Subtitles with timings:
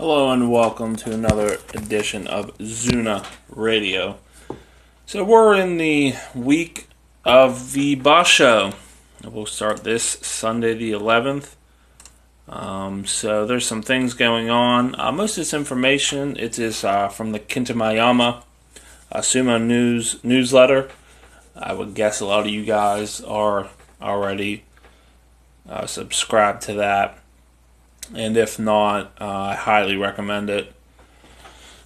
[0.00, 4.20] Hello and welcome to another edition of Zuna Radio.
[5.06, 6.86] So we're in the week
[7.24, 8.76] of the Basho.
[9.24, 11.56] We'll start this Sunday the 11th.
[12.48, 14.94] Um, so there's some things going on.
[15.00, 18.44] Uh, most of this information it is uh, from the Kintamayama
[19.10, 20.90] uh, Sumo News newsletter.
[21.56, 23.68] I would guess a lot of you guys are
[24.00, 24.62] already
[25.68, 27.18] uh, subscribed to that.
[28.14, 30.72] And if not, uh, I highly recommend it.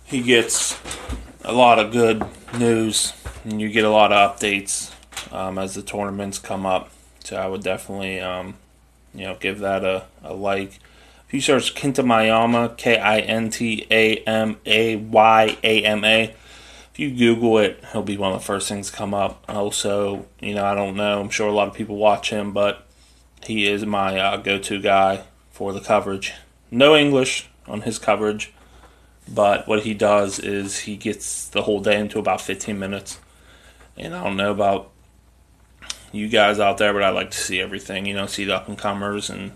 [0.04, 0.78] He gets
[1.44, 2.24] a lot of good
[2.56, 3.12] news,
[3.44, 4.92] and you get a lot of updates
[5.32, 6.90] um, as the tournaments come up.
[7.24, 8.54] So I would definitely, um,
[9.14, 10.78] you know, give that a, a like.
[11.26, 16.34] If you search Kintamayama, K I N T A M A Y A M A,
[16.92, 19.44] if you Google it, he'll be one of the first things to come up.
[19.48, 21.20] Also, you know, I don't know.
[21.20, 22.86] I'm sure a lot of people watch him, but
[23.44, 26.32] he is my uh, go-to guy for the coverage.
[26.70, 28.52] No English on his coverage,
[29.32, 33.20] but what he does is he gets the whole day into about 15 minutes.
[33.96, 34.90] And I don't know about
[36.10, 38.06] you guys out there, but I like to see everything.
[38.06, 39.52] You know, see the up and comers and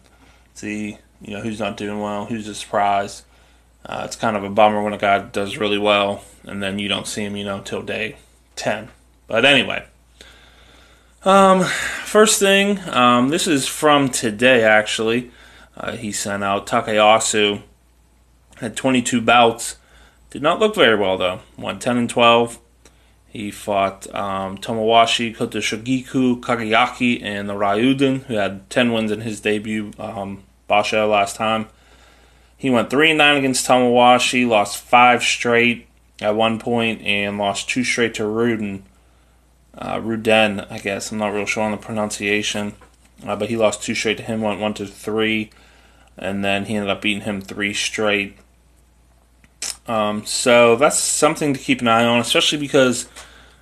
[0.54, 3.24] see you know who's not doing well, who's a surprise.
[3.84, 6.88] Uh, it's kind of a bummer when a guy does really well and then you
[6.88, 8.16] don't see him, you know, until day
[8.56, 8.88] 10.
[9.28, 9.84] But anyway,
[11.24, 11.62] um,
[12.04, 15.30] first thing, um, this is from today actually.
[15.76, 17.62] Uh, he sent out Takayasu,
[18.56, 19.76] had 22 bouts.
[20.30, 21.40] Did not look very well though.
[21.58, 22.58] Won 10 and 12.
[23.28, 29.92] He fought um, Tamawashi, Kotoshogiku, Kagayaki, and Ryuden, who had 10 wins in his debut
[29.98, 31.68] um, Basho last time.
[32.56, 35.86] He went 3 and 9 against Tamawashi, lost 5 straight
[36.22, 38.82] at one point, and lost 2 straight to Ruden.
[39.76, 41.12] Uh, Ruden, I guess.
[41.12, 42.74] I'm not real sure on the pronunciation.
[43.26, 45.50] Uh, but he lost 2 straight to him, went 1 to 3,
[46.18, 48.36] and then he ended up beating him 3 straight.
[49.86, 53.08] Um, so that's something to keep an eye on, especially because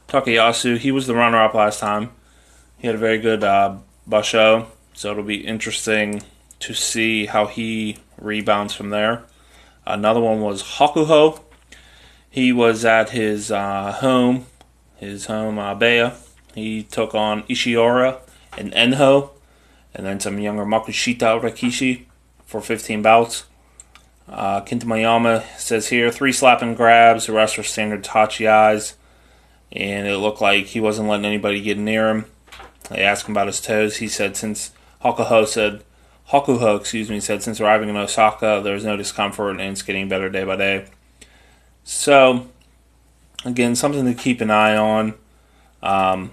[0.08, 2.10] Takayasu, he was the runner up last time.
[2.78, 3.78] He had a very good uh,
[4.08, 6.22] basho, so it'll be interesting
[6.60, 9.24] to see how he rebounds from there.
[9.86, 11.40] Another one was Hakuho.
[12.30, 14.46] He was at his uh, home,
[14.96, 16.10] his home uh, Bea.
[16.54, 18.18] He took on Ishiura
[18.56, 19.30] and Enho,
[19.94, 22.06] and then some younger Makushita Rikishi
[22.54, 23.46] for 15 bouts.
[24.28, 28.94] Uh, Kintamayama says here three slapping grabs, the rest were standard tachiai,
[29.72, 32.26] and it looked like he wasn't letting anybody get near him.
[32.90, 33.96] They asked him about his toes.
[33.96, 34.70] He said since
[35.04, 35.82] Hakuho said
[36.30, 40.08] Hakuho, excuse me, said since arriving in Osaka, there was no discomfort and it's getting
[40.08, 40.86] better day by day.
[41.82, 42.46] So,
[43.44, 45.14] again, something to keep an eye on.
[45.82, 46.30] Um,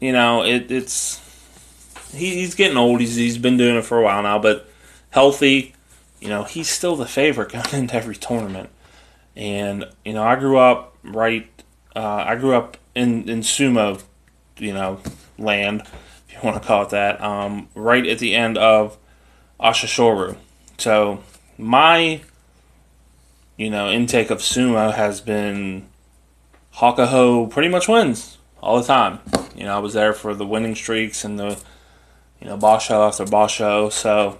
[0.00, 1.20] you know, it, it's
[2.10, 3.00] he, he's getting old.
[3.00, 4.68] He's he's been doing it for a while now, but
[5.10, 5.74] healthy.
[6.20, 8.70] You know, he's still the favorite going into every tournament.
[9.36, 11.48] And you know, I grew up right.
[11.94, 14.02] Uh, I grew up in in sumo,
[14.58, 15.00] you know,
[15.38, 15.82] land
[16.28, 18.98] if you want to call it that, um, right at the end of
[19.60, 20.36] Asashoryu.
[20.76, 21.22] So
[21.56, 22.20] my,
[23.56, 25.88] you know, intake of sumo has been
[26.76, 29.20] Hakuho pretty much wins all the time.
[29.56, 31.60] You know, I was there for the winning streaks and the,
[32.40, 33.90] you know, Basho after Basho.
[33.92, 34.38] So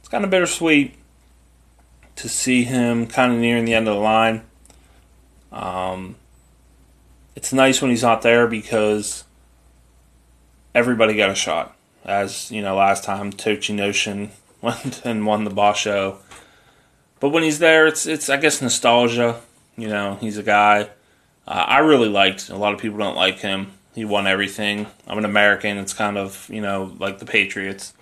[0.00, 0.94] it's kind of bittersweet
[2.16, 4.42] to see him kind of nearing the end of the line.
[5.52, 6.16] Um,
[7.34, 9.24] it's nice when he's not there because
[10.74, 11.76] everybody got a shot.
[12.04, 14.30] As you know, last time Tochinoshin
[14.60, 16.16] went and won the Basho.
[17.18, 19.40] But when he's there, it's it's I guess nostalgia.
[19.76, 20.90] You know, he's a guy
[21.50, 22.48] uh, I really liked.
[22.48, 23.72] A lot of people don't like him.
[23.94, 24.86] He won everything.
[25.06, 25.78] I'm an American.
[25.78, 27.94] It's kind of you know like the Patriots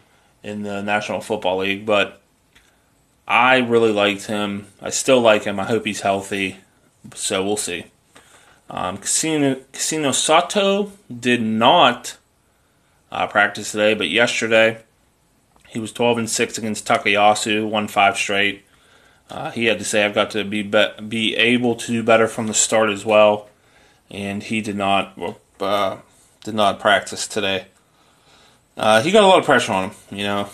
[0.43, 2.21] in the National Football League, but
[3.27, 4.67] I really liked him.
[4.81, 5.59] I still like him.
[5.61, 6.59] I hope he's healthy.
[7.15, 7.87] So we'll see.
[8.71, 12.17] Um, Casino Casino Sato did not
[13.11, 14.83] uh, practice today, but yesterday
[15.69, 18.65] he was 12 and 6 against Takayasu, won five straight.
[19.31, 22.27] Uh, he had to say, "I've got to be, be be able to do better
[22.29, 23.49] from the start as well,"
[24.11, 25.19] and he did not
[25.63, 25.99] uh,
[26.45, 27.67] did not practice today.
[28.77, 29.97] Uh, he got a lot of pressure on him.
[30.11, 30.49] You know,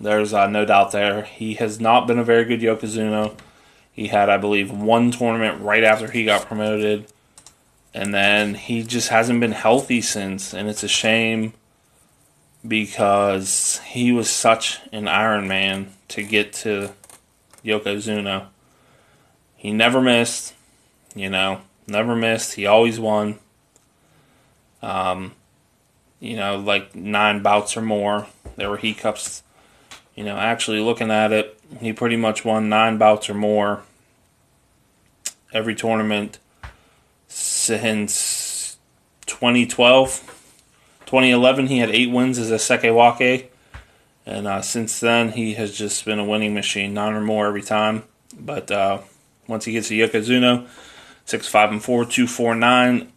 [0.00, 1.22] there's uh, no doubt there.
[1.22, 3.34] He has not been a very good Yokozuna.
[3.92, 7.06] He had, I believe, one tournament right after he got promoted,
[7.94, 11.54] and then he just hasn't been healthy since, and it's a shame
[12.66, 16.92] because he was such an Iron Man to get to
[17.64, 18.48] Yokozuna.
[19.56, 20.54] He never missed,
[21.14, 22.54] you know, never missed.
[22.54, 23.38] He always won.
[24.82, 25.32] Um,
[26.20, 28.26] you know, like nine bouts or more.
[28.56, 29.42] There were heat cups.
[30.14, 33.82] You know, actually looking at it, he pretty much won nine bouts or more
[35.52, 36.38] every tournament
[37.28, 38.76] since
[39.26, 40.32] 2012.
[41.06, 43.46] 2011, he had eight wins as a Sekiwake.
[44.24, 47.62] And uh, since then, he has just been a winning machine, nine or more every
[47.62, 48.02] time.
[48.38, 49.00] But uh,
[49.46, 50.66] once he gets to Yokozuna,
[51.24, 53.12] six five and four, two four nine,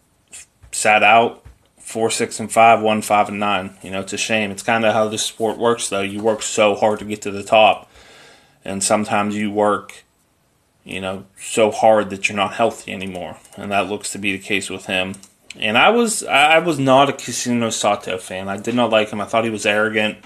[0.72, 1.44] sat out,
[1.90, 3.76] four six and five, one five and nine.
[3.82, 4.52] You know, it's a shame.
[4.52, 6.02] It's kind of how this sport works, though.
[6.02, 7.90] You work so hard to get to the top,
[8.64, 10.04] and sometimes you work,
[10.84, 14.38] you know, so hard that you're not healthy anymore, and that looks to be the
[14.38, 15.16] case with him.
[15.60, 18.50] And I was I was not a Kisenosato fan.
[18.50, 19.20] I did not like him.
[19.20, 20.20] I thought he was arrogant.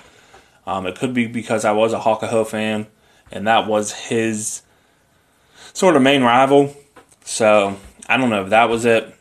[0.68, 2.88] Um, it could be because I was a Hakuho fan,
[3.32, 4.64] and that was his
[5.72, 6.76] sort of main rival.
[7.24, 7.78] So
[8.10, 9.16] I don't know if that was it,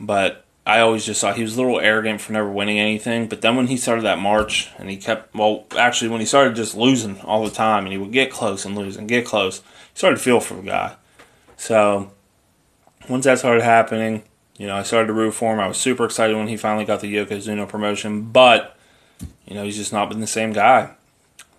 [0.00, 3.28] but I always just thought he was a little arrogant for never winning anything.
[3.28, 6.56] But then when he started that march and he kept, well, actually, when he started
[6.56, 9.58] just losing all the time and he would get close and lose and get close,
[9.58, 10.96] he started to feel for the guy.
[11.58, 12.10] So
[13.08, 14.22] once that started happening,
[14.56, 15.60] you know, I started to root for him.
[15.60, 18.76] I was super excited when he finally got the Yokozuna promotion, but,
[19.46, 20.92] you know, he's just not been the same guy.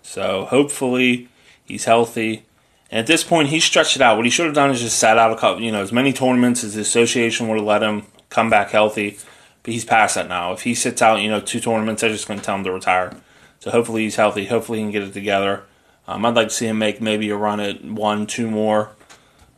[0.02, 1.28] So hopefully
[1.64, 2.44] he's healthy.
[2.90, 4.16] And at this point, he stretched it out.
[4.16, 6.12] What he should have done is just sat out a couple, you know, as many
[6.12, 8.04] tournaments as the association would have let him
[8.36, 9.18] come back healthy.
[9.62, 10.52] But he's past that now.
[10.52, 12.72] If he sits out, you know, two tournaments, they're just going to tell him to
[12.72, 13.10] retire.
[13.58, 14.44] So hopefully he's healthy.
[14.46, 15.64] Hopefully he can get it together.
[16.06, 18.90] Um, I'd like to see him make maybe a run at one, two more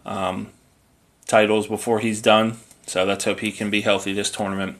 [0.06, 0.48] um,
[1.26, 2.56] titles before he's done.
[2.86, 4.78] So let's hope he can be healthy this tournament.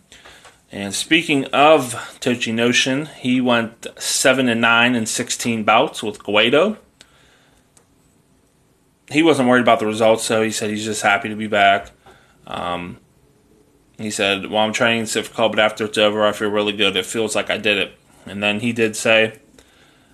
[0.73, 6.79] And speaking of Tochinoshin, he went seven and nine in sixteen bouts with Goeido.
[9.11, 11.91] He wasn't worried about the results, so he said he's just happy to be back.
[12.47, 12.99] Um,
[13.99, 16.97] he said, "Well, I'm training difficult, but after it's over, I feel really good.
[16.97, 17.93] It feels like I did it."
[18.27, 19.39] And then he did say,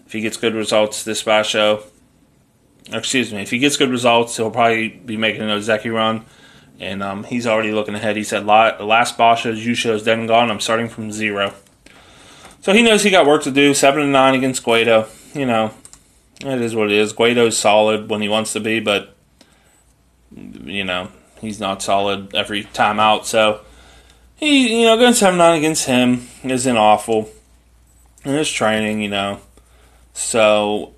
[0.07, 1.83] if he gets good results this basho,
[2.93, 6.25] excuse me, if he gets good results, he'll probably be making an Ozeki run
[6.81, 8.17] and um, he's already looking ahead.
[8.17, 10.51] He said, "Last Basho's Yusho is dead and gone.
[10.51, 11.55] I'm starting from zero.
[12.61, 13.75] So he knows he got work to do.
[13.75, 15.09] Seven and nine against Goeido.
[15.35, 15.73] You know,
[16.41, 17.13] it is what it is.
[17.13, 19.15] Goeido's solid when he wants to be, but
[20.33, 21.09] you know
[21.41, 23.27] he's not solid every time out.
[23.27, 23.61] So
[24.37, 27.31] he, you know, going seven nine against him isn't awful.
[28.25, 29.41] And his training, you know,
[30.15, 30.95] so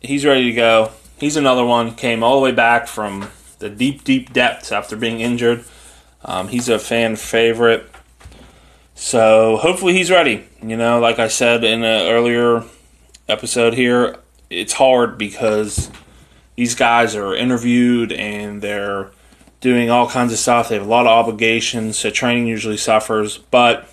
[0.00, 0.92] he's ready to go.
[1.18, 1.94] He's another one.
[1.94, 5.64] Came all the way back from the deep, deep depths after being injured.
[6.24, 7.88] Um, he's a fan favorite.
[8.94, 10.46] So hopefully he's ready.
[10.62, 12.64] You know, like I said in an earlier
[13.28, 14.16] episode here,
[14.50, 15.90] it's hard because
[16.56, 19.10] these guys are interviewed and they're
[19.62, 20.68] doing all kinds of stuff.
[20.68, 23.38] They have a lot of obligations, so training usually suffers.
[23.38, 23.88] But,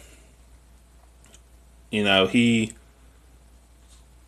[1.89, 2.73] you know, he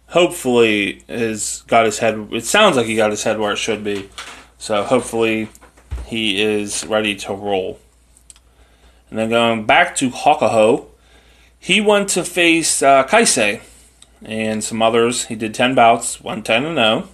[0.07, 2.29] hopefully has got his head.
[2.31, 4.09] It sounds like he got his head where it should be.
[4.57, 5.49] So hopefully
[6.05, 7.79] he is ready to roll.
[9.09, 10.85] And then going back to Hakuho,
[11.59, 13.61] he went to face uh, Kaisei
[14.23, 15.25] and some others.
[15.25, 17.09] He did 10 bouts, went 10 and 0.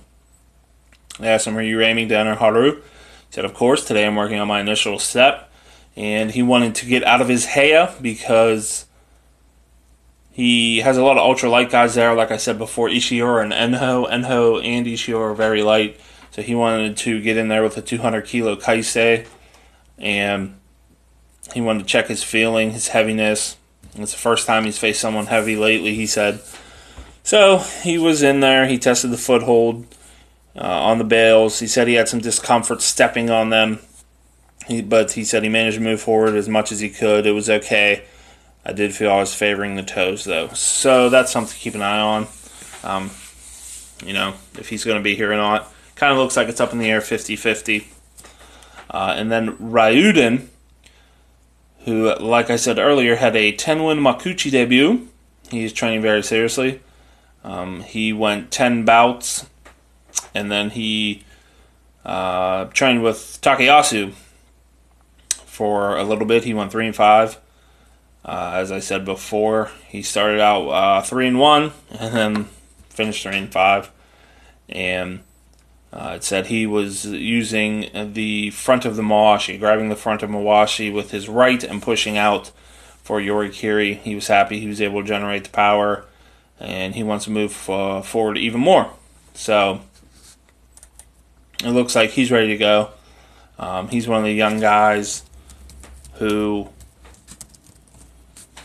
[1.19, 2.81] They asked him, Are you aiming down or Haru?
[3.29, 5.51] Said, Of course, today I'm working on my initial step.
[5.95, 8.85] And he wanted to get out of his Heya because
[10.31, 12.13] he has a lot of ultra light guys there.
[12.13, 14.07] Like I said before, Ishiura and Enho.
[14.07, 15.99] Enho and Ishiura are very light.
[16.29, 19.25] So he wanted to get in there with a 200 kilo kaisei,
[19.97, 20.55] and
[21.51, 23.57] he wanted to check his feeling, his heaviness.
[23.95, 26.41] It's the first time he's faced someone heavy lately, he said.
[27.23, 28.67] So he was in there.
[28.67, 29.87] He tested the foothold
[30.57, 31.59] uh, on the bales.
[31.59, 33.79] He said he had some discomfort stepping on them,
[34.67, 37.25] he, but he said he managed to move forward as much as he could.
[37.25, 38.03] It was okay.
[38.65, 40.49] I did feel I was favoring the toes, though.
[40.49, 42.27] So that's something to keep an eye on.
[42.83, 43.11] Um,
[44.05, 45.71] you know, if he's going to be here or not.
[45.95, 47.87] Kind of looks like it's up in the air 50 50.
[48.89, 50.47] Uh, and then Ryuden,
[51.85, 55.07] who, like I said earlier, had a 10 win Makuuchi debut.
[55.49, 56.81] He's training very seriously.
[57.43, 59.47] Um, he went 10 bouts,
[60.33, 61.23] and then he
[62.05, 64.13] uh, trained with Takayasu
[65.29, 66.43] for a little bit.
[66.43, 67.37] He went 3 and 5.
[68.23, 72.43] Uh, as I said before, he started out uh, 3 and 1, and then
[72.89, 73.91] finished 3 and 5.
[74.69, 75.21] And
[75.93, 80.29] uh, it said he was using the front of the Mawashi, grabbing the front of
[80.29, 82.51] Mawashi with his right and pushing out
[83.01, 83.97] for Yorikiri.
[83.97, 86.05] He was happy he was able to generate the power,
[86.59, 88.91] and he wants to move uh, forward even more.
[89.33, 89.81] So
[91.63, 92.91] it looks like he's ready to go.
[93.59, 95.23] Um, he's one of the young guys
[96.15, 96.69] who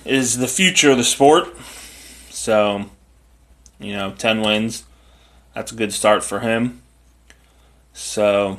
[0.05, 1.49] is the future of the sport.
[2.31, 2.87] So,
[3.79, 4.85] you know, 10 wins
[5.55, 6.83] that's a good start for him.
[7.93, 8.59] So,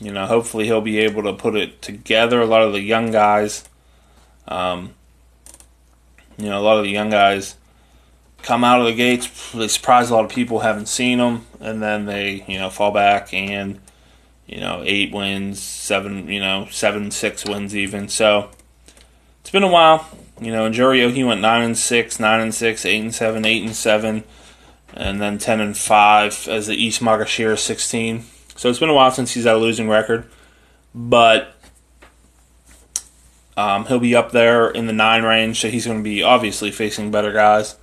[0.00, 2.40] you know, hopefully he'll be able to put it together.
[2.40, 3.64] A lot of the young guys,
[4.48, 4.94] um,
[6.38, 7.56] you know, a lot of the young guys
[8.46, 9.50] come out of the gates.
[9.52, 12.92] They surprise a lot of people, haven't seen them, and then they, you know, fall
[12.92, 13.80] back and,
[14.46, 18.08] you know, eight wins, seven, you know, seven, six wins even.
[18.08, 18.50] So
[19.40, 20.08] it's been a while.
[20.40, 23.64] You know, Juryo he went nine and six, nine and six, eight and seven, eight
[23.64, 24.22] and seven,
[24.94, 28.24] and then ten and five as the East Maegashira sixteen.
[28.54, 30.30] So it's been a while since he's had a losing record,
[30.94, 31.54] but
[33.56, 35.60] um, he'll be up there in the nine range.
[35.60, 37.76] So he's going to be obviously facing better guys,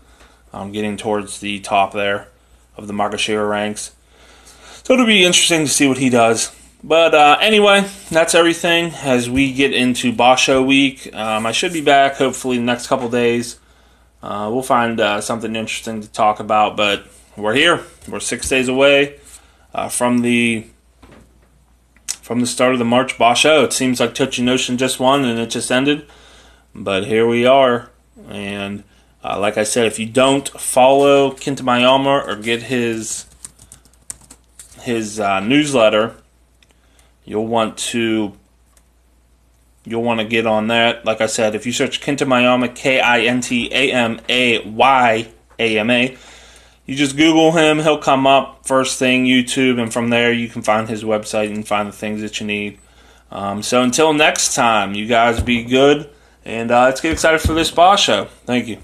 [0.53, 2.27] um, getting towards the top there
[2.77, 3.91] of the Maegashira ranks.
[4.83, 6.55] So it'll be interesting to see what he does.
[6.83, 11.13] But uh, anyway, that's everything as we get into Basho week.
[11.15, 13.60] Um, I should be back hopefully the next couple days.
[14.22, 17.05] Uh, we'll find uh, something interesting to talk about, but
[17.38, 17.83] we're here.
[18.07, 19.19] We're six days away
[19.74, 20.67] uh, from the
[22.22, 23.65] from the start of the March Basho.
[23.65, 26.05] It seems like Tochinoshin just won and it just ended,
[26.74, 27.89] but here we are.
[28.29, 28.83] And
[29.24, 33.25] uh, like I said, if you don't follow Kintamayama or get his
[34.82, 36.15] his uh, newsletter
[37.25, 38.34] you'll want to
[39.86, 41.06] you'll want to get on that.
[41.06, 45.27] Like I said, if you search Kintamayama, K I N T A M A Y
[45.60, 46.18] A M A,
[46.86, 50.62] you just Google him, he'll come up first thing, YouTube, and from there you can
[50.62, 52.80] find his website and find the things that you need.
[53.32, 56.10] Um, so until next time, you guys be good,
[56.46, 58.27] and uh, let's get excited for this Basho.
[58.46, 58.84] Thank you.